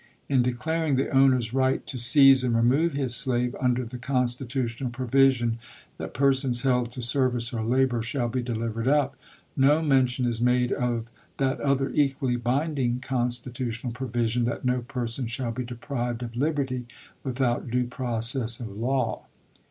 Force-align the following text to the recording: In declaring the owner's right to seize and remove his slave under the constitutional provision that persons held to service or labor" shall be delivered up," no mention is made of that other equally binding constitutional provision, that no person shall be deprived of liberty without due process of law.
In 0.27 0.41
declaring 0.41 0.95
the 0.95 1.11
owner's 1.11 1.53
right 1.53 1.85
to 1.85 1.99
seize 1.99 2.43
and 2.43 2.55
remove 2.55 2.93
his 2.93 3.15
slave 3.15 3.55
under 3.61 3.85
the 3.85 3.99
constitutional 3.99 4.89
provision 4.89 5.59
that 5.99 6.15
persons 6.15 6.63
held 6.63 6.91
to 6.93 7.03
service 7.03 7.53
or 7.53 7.61
labor" 7.63 8.01
shall 8.01 8.27
be 8.27 8.41
delivered 8.41 8.87
up," 8.87 9.15
no 9.55 9.79
mention 9.83 10.25
is 10.25 10.41
made 10.41 10.71
of 10.71 11.11
that 11.37 11.61
other 11.61 11.91
equally 11.93 12.35
binding 12.35 12.99
constitutional 12.99 13.93
provision, 13.93 14.43
that 14.45 14.65
no 14.65 14.81
person 14.81 15.27
shall 15.27 15.51
be 15.51 15.63
deprived 15.63 16.23
of 16.23 16.35
liberty 16.35 16.87
without 17.23 17.69
due 17.69 17.85
process 17.85 18.59
of 18.59 18.69
law. 18.75 19.27